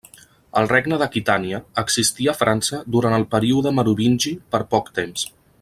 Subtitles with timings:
[0.61, 5.33] El regne d'Aquitània existí a França durant el període merovingi per poc temps.